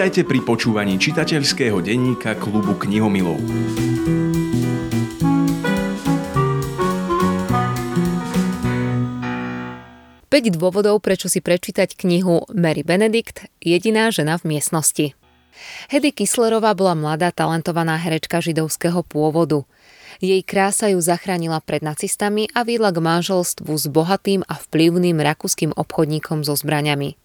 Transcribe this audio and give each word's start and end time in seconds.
Vítajte 0.00 0.24
pri 0.24 0.40
počúvaní 0.40 0.96
čitateľského 0.96 1.76
denníka 1.84 2.32
klubu 2.40 2.72
knihomilov. 2.72 3.36
Päť 10.24 10.56
dôvodov, 10.56 11.04
prečo 11.04 11.28
si 11.28 11.44
prečítať 11.44 12.00
knihu 12.00 12.48
Mary 12.48 12.80
Benedict, 12.80 13.44
jediná 13.60 14.08
žena 14.08 14.40
v 14.40 14.56
miestnosti. 14.56 15.12
Hedy 15.92 16.16
Kislerová 16.16 16.72
bola 16.72 16.96
mladá 16.96 17.28
talentovaná 17.28 18.00
herečka 18.00 18.40
židovského 18.40 19.04
pôvodu. 19.04 19.68
Jej 20.24 20.40
krása 20.48 20.88
ju 20.88 21.04
zachránila 21.04 21.60
pred 21.60 21.84
nacistami 21.84 22.48
a 22.56 22.64
viedla 22.64 22.88
k 22.88 23.04
manželstvu 23.04 23.68
s 23.76 23.84
bohatým 23.92 24.48
a 24.48 24.56
vplyvným 24.64 25.20
rakúskym 25.20 25.76
obchodníkom 25.76 26.40
so 26.40 26.56
zbraňami. 26.56 27.20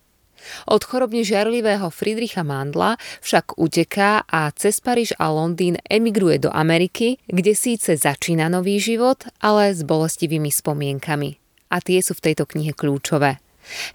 Od 0.69 0.81
chorobne 0.83 1.25
žiarlivého 1.25 1.89
Friedricha 1.89 2.45
Mandla 2.45 2.97
však 3.21 3.57
uteká 3.57 4.23
a 4.27 4.51
cez 4.53 4.79
Paríž 4.83 5.15
a 5.17 5.31
Londýn 5.31 5.81
emigruje 5.89 6.47
do 6.47 6.51
Ameriky, 6.53 7.17
kde 7.25 7.53
síce 7.57 7.97
začína 7.97 8.49
nový 8.51 8.77
život, 8.77 9.25
ale 9.41 9.73
s 9.73 9.81
bolestivými 9.81 10.51
spomienkami. 10.51 11.37
A 11.73 11.81
tie 11.81 11.99
sú 11.99 12.13
v 12.13 12.31
tejto 12.31 12.45
knihe 12.45 12.71
kľúčové. 12.77 13.41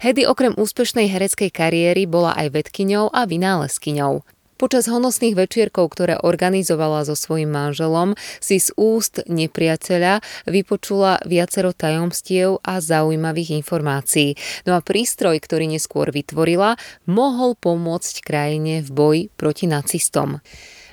Hedy 0.03 0.27
okrem 0.27 0.51
úspešnej 0.59 1.07
hereckej 1.07 1.47
kariéry 1.47 2.03
bola 2.03 2.35
aj 2.35 2.51
vedkyňou 2.51 3.15
a 3.15 3.23
vynálezkyňou. 3.23 4.40
Počas 4.61 4.85
honosných 4.85 5.33
večierkov, 5.33 5.97
ktoré 5.97 6.21
organizovala 6.21 7.01
so 7.01 7.17
svojím 7.17 7.49
manželom, 7.49 8.13
si 8.37 8.61
z 8.61 8.69
úst 8.77 9.25
nepriateľa 9.25 10.21
vypočula 10.45 11.17
viacero 11.25 11.73
tajomstiev 11.73 12.61
a 12.61 12.77
zaujímavých 12.77 13.57
informácií. 13.57 14.37
No 14.69 14.77
a 14.77 14.85
prístroj, 14.85 15.41
ktorý 15.41 15.65
neskôr 15.65 16.13
vytvorila, 16.13 16.77
mohol 17.09 17.57
pomôcť 17.57 18.21
krajine 18.21 18.85
v 18.85 18.89
boji 18.93 19.21
proti 19.33 19.65
nacistom. 19.65 20.45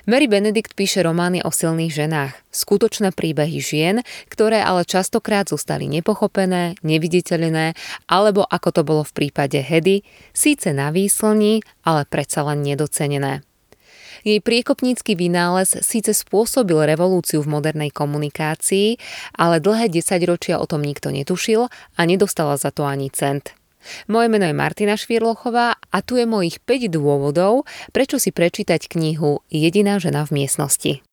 Mary 0.09 0.25
Benedict 0.25 0.73
píše 0.73 1.05
romány 1.05 1.45
o 1.45 1.53
silných 1.53 1.93
ženách, 1.93 2.33
skutočné 2.49 3.13
príbehy 3.13 3.61
žien, 3.61 4.01
ktoré 4.33 4.65
ale 4.65 4.81
častokrát 4.81 5.45
zostali 5.45 5.85
nepochopené, 5.85 6.73
neviditeľné, 6.81 7.77
alebo 8.09 8.41
ako 8.49 8.69
to 8.73 8.81
bolo 8.81 9.05
v 9.05 9.13
prípade 9.13 9.61
Hedy, 9.61 10.01
síce 10.33 10.73
na 10.73 10.89
výslni, 10.89 11.61
ale 11.85 12.09
predsa 12.09 12.41
len 12.41 12.65
nedocenené. 12.65 13.45
Jej 14.23 14.39
priekopnícky 14.43 15.15
vynález 15.15 15.75
síce 15.79 16.11
spôsobil 16.11 16.77
revolúciu 16.85 17.43
v 17.43 17.51
modernej 17.51 17.91
komunikácii, 17.93 18.99
ale 19.35 19.63
dlhé 19.63 19.91
desaťročia 19.91 20.59
o 20.59 20.65
tom 20.67 20.83
nikto 20.83 21.09
netušil 21.09 21.67
a 21.69 22.01
nedostala 22.03 22.59
za 22.59 22.69
to 22.71 22.83
ani 22.85 23.09
cent. 23.09 23.55
Moje 24.11 24.27
meno 24.27 24.43
je 24.43 24.55
Martina 24.55 24.99
Švirlochová 24.99 25.79
a 25.79 25.97
tu 26.03 26.19
je 26.19 26.27
mojich 26.27 26.59
5 26.59 26.91
dôvodov, 26.91 27.63
prečo 27.95 28.19
si 28.19 28.35
prečítať 28.35 28.91
knihu 28.91 29.39
Jediná 29.47 30.03
žena 30.03 30.27
v 30.27 30.43
miestnosti. 30.43 31.08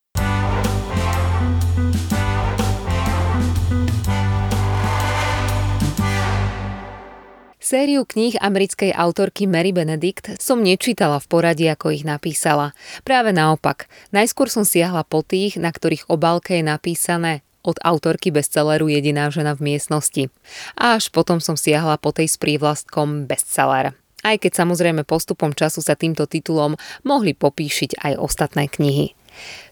Sériu 7.67 8.07
kníh 8.07 8.39
americkej 8.39 8.95
autorky 8.95 9.51
Mary 9.51 9.75
Benedict 9.75 10.39
som 10.39 10.63
nečítala 10.63 11.19
v 11.19 11.27
poradí, 11.27 11.67
ako 11.67 11.91
ich 11.91 12.07
napísala. 12.07 12.79
Práve 13.03 13.35
naopak, 13.35 13.91
najskôr 14.15 14.47
som 14.47 14.63
siahla 14.63 15.03
po 15.03 15.27
tých, 15.27 15.59
na 15.59 15.75
ktorých 15.75 16.07
obálke 16.07 16.55
je 16.55 16.63
napísané 16.63 17.43
od 17.67 17.75
autorky 17.83 18.31
bestselleru 18.31 18.87
Jediná 18.87 19.35
žena 19.35 19.59
v 19.59 19.75
miestnosti. 19.75 20.31
A 20.79 20.95
až 20.95 21.11
potom 21.11 21.43
som 21.43 21.59
siahla 21.59 21.99
po 21.99 22.15
tej 22.15 22.31
s 22.31 22.39
prívlastkom 22.39 23.27
bestseller. 23.27 23.99
Aj 24.23 24.37
keď 24.39 24.63
samozrejme 24.63 25.03
postupom 25.03 25.51
času 25.51 25.83
sa 25.83 25.99
týmto 25.99 26.31
titulom 26.31 26.79
mohli 27.03 27.35
popíšiť 27.35 27.99
aj 27.99 28.13
ostatné 28.15 28.71
knihy. 28.71 29.19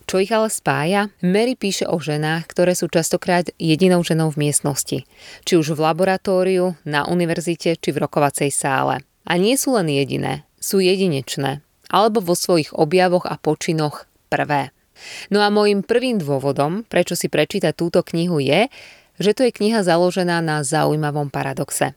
Čo 0.05 0.21
ich 0.21 0.31
ale 0.31 0.53
spája? 0.53 1.09
Mary 1.25 1.57
píše 1.57 1.89
o 1.89 1.97
ženách, 1.97 2.45
ktoré 2.51 2.77
sú 2.77 2.93
častokrát 2.93 3.49
jedinou 3.57 4.05
ženou 4.05 4.31
v 4.33 4.49
miestnosti. 4.49 5.09
Či 5.49 5.53
už 5.57 5.75
v 5.75 5.85
laboratóriu, 5.85 6.77
na 6.85 7.09
univerzite, 7.09 7.81
či 7.81 7.89
v 7.93 8.05
rokovacej 8.05 8.53
sále. 8.53 9.01
A 9.25 9.33
nie 9.41 9.57
sú 9.57 9.73
len 9.75 9.89
jediné, 9.89 10.45
sú 10.61 10.85
jedinečné. 10.85 11.65
Alebo 11.89 12.21
vo 12.21 12.37
svojich 12.37 12.77
objavoch 12.77 13.25
a 13.25 13.41
počinoch 13.41 14.05
prvé. 14.29 14.75
No 15.33 15.43
a 15.43 15.49
môjim 15.51 15.83
prvým 15.83 16.21
dôvodom, 16.21 16.87
prečo 16.87 17.17
si 17.19 17.33
prečítať 17.33 17.75
túto 17.75 18.05
knihu 18.05 18.39
je, 18.39 18.69
že 19.19 19.33
to 19.33 19.47
je 19.47 19.55
kniha 19.55 19.87
založená 19.87 20.43
na 20.43 20.63
zaujímavom 20.67 21.31
paradoxe. 21.31 21.95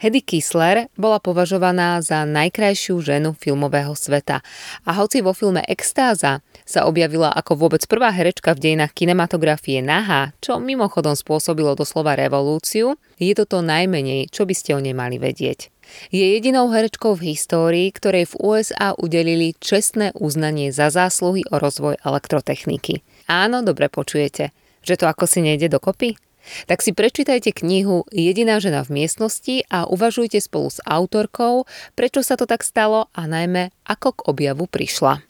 Hedy 0.00 0.20
Kisler 0.24 0.88
bola 0.96 1.20
považovaná 1.22 2.00
za 2.04 2.24
najkrajšiu 2.28 3.00
ženu 3.00 3.32
filmového 3.36 3.92
sveta 3.92 4.44
a 4.84 4.90
hoci 4.96 5.20
vo 5.22 5.32
filme 5.32 5.64
Extáza 5.64 6.44
sa 6.66 6.84
objavila 6.84 7.30
ako 7.30 7.54
vôbec 7.54 7.82
prvá 7.86 8.10
herečka 8.10 8.52
v 8.56 8.62
dejinách 8.62 8.92
kinematografie 8.92 9.80
nahá, 9.80 10.34
čo 10.42 10.58
mimochodom 10.58 11.14
spôsobilo 11.14 11.78
doslova 11.78 12.18
revolúciu, 12.18 12.98
je 13.16 13.32
to 13.32 13.44
to 13.46 13.58
najmenej, 13.64 14.28
čo 14.28 14.44
by 14.44 14.54
ste 14.54 14.76
o 14.76 14.80
nej 14.82 14.92
mali 14.92 15.16
vedieť. 15.16 15.70
Je 16.10 16.34
jedinou 16.34 16.66
herečkou 16.68 17.14
v 17.14 17.32
histórii, 17.32 17.88
ktorej 17.94 18.34
v 18.34 18.38
USA 18.42 18.92
udelili 18.98 19.54
čestné 19.62 20.10
uznanie 20.18 20.74
za 20.74 20.90
zásluhy 20.90 21.46
o 21.46 21.56
rozvoj 21.62 22.02
elektrotechniky. 22.02 23.06
Áno, 23.30 23.62
dobre 23.62 23.86
počujete, 23.86 24.50
že 24.82 24.98
to 24.98 25.06
ako 25.06 25.30
si 25.30 25.46
nejde 25.46 25.70
dokopy? 25.70 26.18
Tak 26.66 26.82
si 26.82 26.94
prečítajte 26.94 27.52
knihu 27.52 28.06
Jediná 28.14 28.62
žena 28.62 28.86
v 28.86 29.02
miestnosti 29.02 29.66
a 29.68 29.86
uvažujte 29.90 30.38
spolu 30.38 30.70
s 30.70 30.78
autorkou, 30.86 31.66
prečo 31.98 32.22
sa 32.22 32.38
to 32.38 32.46
tak 32.46 32.62
stalo 32.62 33.10
a 33.12 33.26
najmä 33.26 33.74
ako 33.86 34.08
k 34.16 34.20
objavu 34.30 34.64
prišla. 34.70 35.26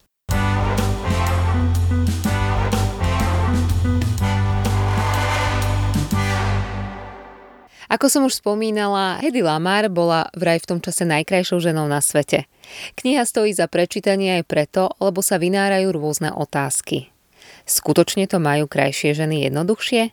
Ako 7.87 8.11
som 8.11 8.27
už 8.27 8.43
spomínala, 8.43 9.23
Hedy 9.23 9.47
Lamar 9.47 9.87
bola 9.87 10.27
vraj 10.35 10.59
v 10.59 10.69
tom 10.75 10.79
čase 10.83 11.07
najkrajšou 11.07 11.63
ženou 11.63 11.87
na 11.87 12.03
svete. 12.03 12.51
Kniha 12.99 13.23
stojí 13.23 13.55
za 13.55 13.71
prečítanie 13.71 14.43
aj 14.43 14.45
preto, 14.51 14.91
lebo 14.99 15.23
sa 15.23 15.39
vynárajú 15.39 15.95
rôzne 15.95 16.35
otázky. 16.35 17.15
Skutočne 17.63 18.27
to 18.27 18.43
majú 18.43 18.67
krajšie 18.67 19.15
ženy 19.15 19.47
jednoduchšie? 19.47 20.11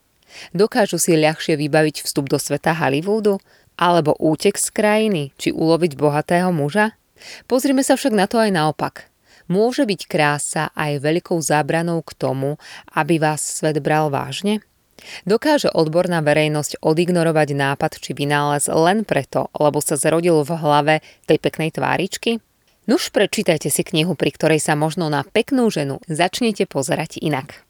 Dokážu 0.52 0.98
si 0.98 1.18
ľahšie 1.18 1.58
vybaviť 1.58 2.06
vstup 2.06 2.30
do 2.30 2.38
sveta 2.38 2.74
Hollywoodu? 2.74 3.38
Alebo 3.78 4.14
útek 4.22 4.58
z 4.62 4.70
krajiny? 4.70 5.24
Či 5.38 5.54
uloviť 5.54 5.98
bohatého 5.98 6.54
muža? 6.54 6.94
Pozrime 7.50 7.82
sa 7.82 7.98
však 7.98 8.14
na 8.14 8.26
to 8.30 8.38
aj 8.38 8.52
naopak. 8.54 9.10
Môže 9.52 9.84
byť 9.84 10.02
krása 10.08 10.64
aj 10.72 11.04
veľkou 11.04 11.36
zábranou 11.44 12.00
k 12.06 12.16
tomu, 12.16 12.56
aby 12.96 13.20
vás 13.20 13.44
svet 13.44 13.84
bral 13.84 14.08
vážne? 14.08 14.64
Dokáže 15.28 15.68
odborná 15.74 16.24
verejnosť 16.24 16.80
odignorovať 16.80 17.50
nápad 17.52 17.92
či 18.00 18.16
vynález 18.16 18.72
len 18.72 19.04
preto, 19.04 19.52
lebo 19.58 19.84
sa 19.84 20.00
zrodil 20.00 20.40
v 20.48 20.52
hlave 20.56 20.96
tej 21.28 21.44
peknej 21.44 21.76
tváričky? 21.76 22.40
Nuž 22.88 23.12
prečítajte 23.12 23.68
si 23.72 23.84
knihu, 23.84 24.16
pri 24.16 24.32
ktorej 24.32 24.60
sa 24.64 24.76
možno 24.76 25.08
na 25.08 25.24
peknú 25.24 25.68
ženu 25.72 26.04
začnete 26.08 26.68
pozerať 26.68 27.20
inak. 27.20 27.64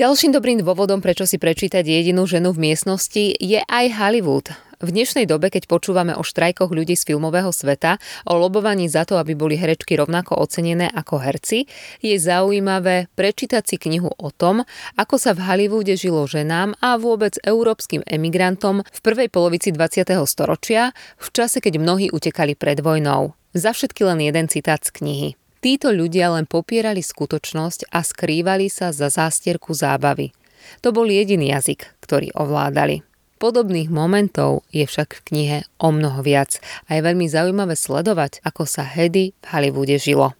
Ďalším 0.00 0.32
dobrým 0.32 0.64
dôvodom, 0.64 1.04
prečo 1.04 1.28
si 1.28 1.36
prečítať 1.36 1.84
jedinú 1.84 2.24
ženu 2.24 2.56
v 2.56 2.72
miestnosti, 2.72 3.36
je 3.36 3.60
aj 3.60 4.00
Hollywood. 4.00 4.48
V 4.80 4.96
dnešnej 4.96 5.28
dobe, 5.28 5.52
keď 5.52 5.68
počúvame 5.68 6.16
o 6.16 6.24
štrajkoch 6.24 6.72
ľudí 6.72 6.96
z 6.96 7.04
filmového 7.04 7.52
sveta, 7.52 8.00
o 8.24 8.32
lobovaní 8.40 8.88
za 8.88 9.04
to, 9.04 9.20
aby 9.20 9.36
boli 9.36 9.60
herečky 9.60 10.00
rovnako 10.00 10.40
ocenené 10.40 10.88
ako 10.88 11.20
herci, 11.20 11.68
je 12.00 12.16
zaujímavé 12.16 13.12
prečítať 13.12 13.60
si 13.60 13.76
knihu 13.76 14.08
o 14.08 14.32
tom, 14.32 14.64
ako 14.96 15.20
sa 15.20 15.36
v 15.36 15.44
Hollywoode 15.44 15.92
žilo 16.00 16.24
ženám 16.24 16.80
a 16.80 16.96
vôbec 16.96 17.36
európskym 17.44 18.00
emigrantom 18.08 18.80
v 18.80 19.00
prvej 19.04 19.28
polovici 19.28 19.68
20. 19.68 20.16
storočia, 20.24 20.96
v 21.20 21.28
čase, 21.28 21.60
keď 21.60 21.76
mnohí 21.76 22.08
utekali 22.08 22.56
pred 22.56 22.80
vojnou. 22.80 23.36
Za 23.52 23.76
všetky 23.76 24.00
len 24.08 24.24
jeden 24.24 24.48
citát 24.48 24.80
z 24.80 24.96
knihy. 24.96 25.39
Títo 25.60 25.92
ľudia 25.92 26.32
len 26.32 26.48
popierali 26.48 27.04
skutočnosť 27.04 27.92
a 27.92 28.00
skrývali 28.00 28.72
sa 28.72 28.96
za 28.96 29.12
zástierku 29.12 29.76
zábavy. 29.76 30.32
To 30.80 30.88
bol 30.88 31.04
jediný 31.04 31.52
jazyk, 31.52 32.00
ktorý 32.00 32.32
ovládali. 32.32 33.04
Podobných 33.36 33.92
momentov 33.92 34.64
je 34.72 34.88
však 34.88 35.20
v 35.20 35.24
knihe 35.28 35.58
o 35.76 35.92
mnoho 35.92 36.24
viac 36.24 36.56
a 36.88 36.96
je 36.96 37.04
veľmi 37.04 37.28
zaujímavé 37.28 37.76
sledovať, 37.76 38.40
ako 38.40 38.64
sa 38.64 38.88
Hedy 38.88 39.36
v 39.36 39.46
Hollywoode 39.52 40.00
žilo. 40.00 40.32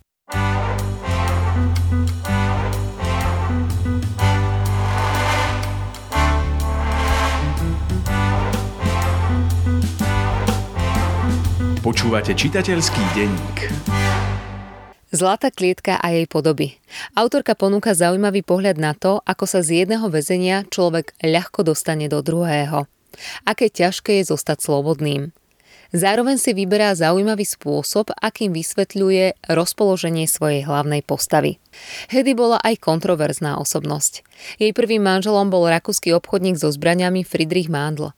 Počúvate 11.84 12.32
čitateľský 12.32 13.04
denník. 13.12 13.89
Zlatá 15.10 15.50
klietka 15.50 15.98
a 15.98 16.14
jej 16.14 16.30
podoby. 16.30 16.78
Autorka 17.18 17.58
ponúka 17.58 17.98
zaujímavý 17.98 18.46
pohľad 18.46 18.78
na 18.78 18.94
to, 18.94 19.18
ako 19.26 19.42
sa 19.42 19.58
z 19.58 19.82
jedného 19.82 20.06
väzenia 20.06 20.62
človek 20.70 21.18
ľahko 21.18 21.66
dostane 21.66 22.06
do 22.06 22.22
druhého. 22.22 22.86
Aké 23.42 23.74
ťažké 23.74 24.22
je 24.22 24.30
zostať 24.30 24.62
slobodným. 24.62 25.34
Zároveň 25.90 26.38
si 26.38 26.54
vyberá 26.54 26.94
zaujímavý 26.94 27.42
spôsob, 27.42 28.14
akým 28.22 28.54
vysvetľuje 28.54 29.50
rozpoloženie 29.50 30.30
svojej 30.30 30.62
hlavnej 30.62 31.02
postavy. 31.02 31.58
Hedy 32.14 32.38
bola 32.38 32.62
aj 32.62 32.78
kontroverzná 32.78 33.58
osobnosť. 33.58 34.22
Jej 34.62 34.70
prvým 34.70 35.02
manželom 35.02 35.50
bol 35.50 35.66
rakúsky 35.66 36.14
obchodník 36.14 36.54
so 36.54 36.70
zbraniami 36.70 37.26
Friedrich 37.26 37.66
Mandl. 37.66 38.14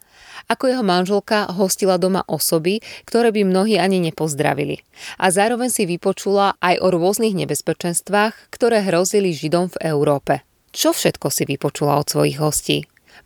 Ako 0.51 0.71
jeho 0.71 0.85
manželka 0.87 1.51
hostila 1.53 1.99
doma 1.99 2.27
osoby, 2.27 2.83
ktoré 3.07 3.31
by 3.31 3.47
mnohí 3.47 3.79
ani 3.79 4.03
nepozdravili. 4.03 4.83
A 5.19 5.31
zároveň 5.31 5.71
si 5.71 5.87
vypočula 5.87 6.59
aj 6.59 6.83
o 6.83 6.89
rôznych 6.91 7.35
nebezpečenstvách, 7.35 8.55
ktoré 8.55 8.83
hrozili 8.83 9.35
Židom 9.35 9.75
v 9.75 9.81
Európe. 9.91 10.43
Čo 10.73 10.97
všetko 10.97 11.29
si 11.29 11.45
vypočula 11.45 12.01
od 12.01 12.09
svojich 12.09 12.41
hostí? 12.41 12.79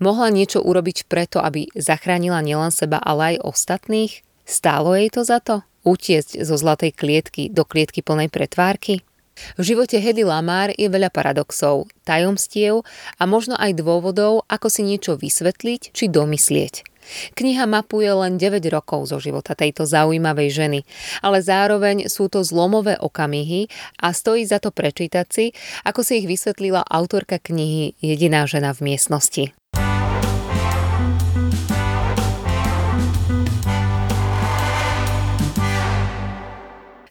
Mohla 0.03 0.35
niečo 0.35 0.61
urobiť 0.61 1.07
preto, 1.07 1.39
aby 1.41 1.71
zachránila 1.73 2.43
nielen 2.43 2.75
seba, 2.75 2.99
ale 2.99 3.39
aj 3.39 3.47
ostatných? 3.47 4.13
Stálo 4.43 4.99
jej 4.99 5.09
to 5.09 5.23
za 5.23 5.39
to? 5.39 5.63
Utiecť 5.87 6.43
zo 6.43 6.59
zlatej 6.59 6.93
klietky 6.93 7.47
do 7.49 7.63
klietky 7.63 8.03
plnej 8.03 8.29
pretvárky? 8.29 9.07
V 9.61 9.63
živote 9.63 10.01
Hedy 10.01 10.25
Lamar 10.25 10.73
je 10.73 10.89
veľa 10.89 11.13
paradoxov, 11.13 11.93
tajomstiev 12.09 12.83
a 13.21 13.23
možno 13.29 13.53
aj 13.61 13.77
dôvodov, 13.77 14.49
ako 14.49 14.73
si 14.73 14.83
niečo 14.83 15.21
vysvetliť 15.21 15.93
či 15.93 16.05
domyslieť. 16.09 16.96
Kniha 17.35 17.65
mapuje 17.67 18.11
len 18.11 18.39
9 18.39 18.63
rokov 18.73 19.11
zo 19.11 19.19
života 19.23 19.57
tejto 19.59 19.85
zaujímavej 19.87 20.49
ženy, 20.53 20.81
ale 21.23 21.39
zároveň 21.43 22.11
sú 22.11 22.31
to 22.31 22.43
zlomové 22.43 22.99
okamihy 22.99 23.69
a 24.01 24.13
stojí 24.13 24.47
za 24.47 24.63
to 24.63 24.71
prečítať 24.71 25.27
si, 25.29 25.55
ako 25.87 26.01
si 26.03 26.25
ich 26.25 26.27
vysvetlila 26.27 26.85
autorka 26.87 27.43
knihy 27.43 27.99
Jediná 27.99 28.47
žena 28.47 28.77
v 28.77 28.95
miestnosti. 28.95 29.57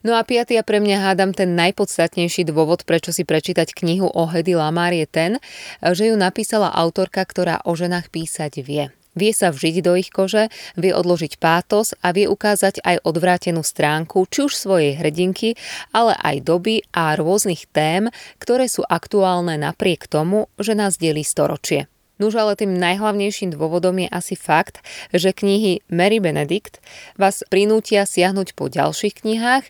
No 0.06 0.14
a 0.14 0.22
piatý 0.22 0.54
a 0.54 0.62
pre 0.62 0.78
mňa 0.78 1.02
hádam 1.02 1.34
ten 1.34 1.58
najpodstatnejší 1.58 2.46
dôvod, 2.46 2.86
prečo 2.86 3.10
si 3.10 3.26
prečítať 3.26 3.74
knihu 3.74 4.06
o 4.06 4.22
Hedy 4.30 4.54
Lamar 4.54 4.94
je 4.94 5.02
ten, 5.02 5.42
že 5.82 6.06
ju 6.06 6.14
napísala 6.14 6.70
autorka, 6.70 7.26
ktorá 7.26 7.66
o 7.66 7.74
ženách 7.74 8.14
písať 8.14 8.62
vie. 8.62 8.94
Vie 9.16 9.32
sa 9.32 9.48
vžiť 9.48 9.80
do 9.80 9.96
ich 9.96 10.12
kože, 10.12 10.52
vie 10.76 10.92
odložiť 10.92 11.40
pátos 11.40 11.96
a 12.04 12.12
vie 12.12 12.28
ukázať 12.28 12.84
aj 12.84 13.00
odvrátenú 13.02 13.64
stránku 13.64 14.28
či 14.28 14.44
už 14.44 14.52
svojej 14.52 15.00
hrdinky, 15.00 15.56
ale 15.96 16.12
aj 16.20 16.44
doby 16.44 16.84
a 16.92 17.16
rôznych 17.16 17.64
tém, 17.72 18.12
ktoré 18.36 18.68
sú 18.68 18.84
aktuálne 18.84 19.56
napriek 19.56 20.04
tomu, 20.04 20.52
že 20.60 20.76
nás 20.76 21.00
delí 21.00 21.24
storočie. 21.24 21.88
Nuž 22.16 22.36
ale 22.36 22.56
tým 22.56 22.76
najhlavnejším 22.80 23.52
dôvodom 23.52 24.00
je 24.00 24.08
asi 24.08 24.36
fakt, 24.36 24.80
že 25.12 25.36
knihy 25.36 25.84
Mary 25.92 26.16
Benedict 26.16 26.80
vás 27.20 27.44
prinútia 27.52 28.08
siahnuť 28.08 28.56
po 28.56 28.72
ďalších 28.72 29.20
knihách, 29.20 29.64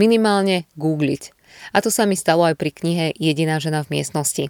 minimálne 0.00 0.64
googliť. 0.80 1.39
A 1.70 1.84
to 1.84 1.92
sa 1.92 2.08
mi 2.08 2.16
stalo 2.16 2.46
aj 2.48 2.56
pri 2.56 2.70
knihe 2.72 3.04
Jediná 3.16 3.60
žena 3.60 3.84
v 3.84 4.00
miestnosti. 4.00 4.48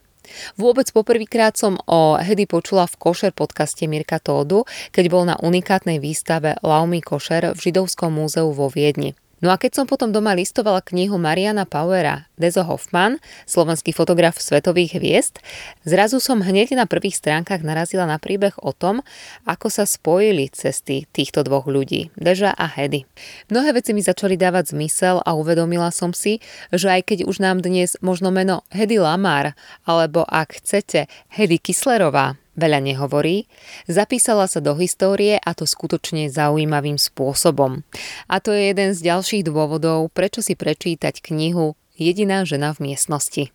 Vôbec 0.55 0.87
poprvýkrát 0.95 1.57
som 1.59 1.81
o 1.91 2.15
Hedy 2.21 2.47
počula 2.47 2.87
v 2.87 2.99
Košer 3.01 3.33
podcaste 3.35 3.83
Mirka 3.91 4.23
Tódu, 4.23 4.69
keď 4.95 5.05
bol 5.11 5.25
na 5.27 5.35
unikátnej 5.41 5.99
výstave 5.99 6.55
Laumi 6.63 7.03
Košer 7.03 7.57
v 7.57 7.59
Židovskom 7.59 8.15
múzeu 8.15 8.53
vo 8.55 8.71
Viedni. 8.71 9.19
No 9.41 9.49
a 9.49 9.57
keď 9.57 9.81
som 9.81 9.87
potom 9.89 10.13
doma 10.13 10.37
listovala 10.37 10.85
knihu 10.85 11.17
Mariana 11.17 11.65
Powera 11.65 12.29
Dezo 12.41 12.65
Hoffman, 12.65 13.21
slovenský 13.45 13.93
fotograf 13.93 14.41
svetových 14.41 14.97
hviezd, 14.97 15.45
zrazu 15.85 16.25
som 16.25 16.41
hneď 16.41 16.73
na 16.73 16.89
prvých 16.89 17.21
stránkach 17.21 17.61
narazila 17.61 18.09
na 18.09 18.17
príbeh 18.17 18.57
o 18.65 18.73
tom, 18.73 19.05
ako 19.45 19.69
sa 19.69 19.85
spojili 19.85 20.49
cesty 20.49 21.05
týchto 21.13 21.45
dvoch 21.45 21.69
ľudí, 21.69 22.09
Deža 22.17 22.57
a 22.57 22.65
Hedy. 22.65 23.05
Mnohé 23.53 23.77
veci 23.77 23.93
mi 23.93 24.01
začali 24.01 24.41
dávať 24.41 24.73
zmysel 24.73 25.21
a 25.21 25.37
uvedomila 25.37 25.93
som 25.93 26.17
si, 26.17 26.41
že 26.73 26.89
aj 26.89 27.13
keď 27.13 27.19
už 27.29 27.45
nám 27.45 27.61
dnes 27.61 28.01
možno 28.01 28.33
meno 28.33 28.65
Hedy 28.73 28.97
Lamar, 28.97 29.53
alebo 29.85 30.25
ak 30.25 30.65
chcete 30.65 31.13
Hedy 31.29 31.61
Kislerová, 31.61 32.41
veľa 32.61 32.85
nehovorí, 32.85 33.49
zapísala 33.89 34.45
sa 34.45 34.61
do 34.61 34.77
histórie 34.77 35.41
a 35.41 35.57
to 35.57 35.65
skutočne 35.65 36.29
zaujímavým 36.29 37.01
spôsobom. 37.01 37.81
A 38.29 38.37
to 38.45 38.53
je 38.53 38.73
jeden 38.73 38.93
z 38.93 39.01
ďalších 39.09 39.49
dôvodov, 39.49 40.13
prečo 40.13 40.45
si 40.45 40.53
prečítať 40.53 41.25
knihu 41.25 41.80
Jediná 42.01 42.49
žena 42.49 42.73
v 42.73 42.89
miestnosti. 42.89 43.53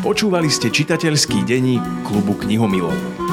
Počúvali 0.00 0.48
ste 0.48 0.72
čitateľský 0.72 1.44
denník 1.44 1.84
klubu 2.08 2.40
knihomilov. 2.40 3.23